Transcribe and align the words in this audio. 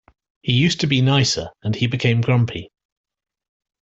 He 0.41 0.53
used 0.53 0.79
to 0.79 0.87
be 0.87 0.99
nicer 0.99 1.51
and 1.61 1.75
he 1.75 1.85
became 1.85 2.21
grumpy. 2.21 2.71